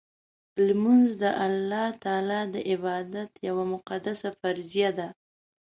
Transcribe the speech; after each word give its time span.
لمونځ 0.67 1.07
د 1.21 1.23
الله 1.45 1.87
تعالی 2.03 2.41
د 2.53 2.55
عبادت 2.71 3.31
یوه 3.47 3.63
مقدسه 3.73 4.27
فریضه 4.39 4.89
ده. 4.97 5.07